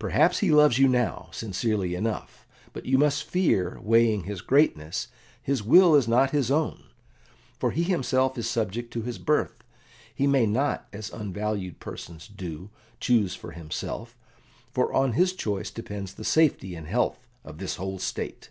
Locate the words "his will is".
5.40-6.08